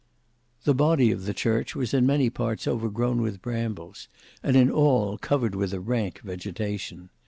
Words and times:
The 0.63 0.73
body 0.73 1.11
of 1.11 1.25
the 1.25 1.33
church 1.35 1.75
was 1.75 1.93
in 1.93 2.07
many 2.07 2.31
parts 2.31 2.67
overgrown 2.67 3.21
with 3.21 3.39
brambles 3.39 4.07
and 4.41 4.55
in 4.57 4.71
all 4.71 5.19
covered 5.19 5.53
with 5.53 5.73
a 5.75 5.79
rank 5.79 6.21
vegetation. 6.23 7.11